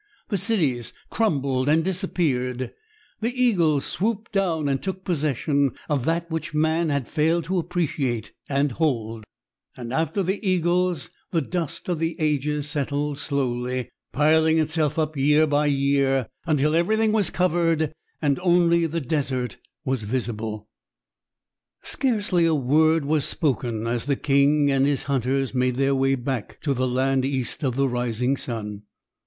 [0.29, 2.73] The cities crumbled and disappeared,
[3.19, 8.31] the eagles swooped down and took possession of that which man had failed to appreciate
[8.49, 9.25] and hold;
[9.77, 15.45] and after the eagles the dust of the ages settled slowly, piling itself up year
[15.45, 17.93] by year until everything was covered
[18.23, 20.67] and only the desert was visible.
[21.83, 26.59] Scarcely a word was spoken as the king and his hunters made their way back
[26.61, 28.81] to the land East of the Rising Sun.